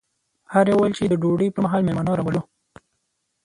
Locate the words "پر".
1.51-1.61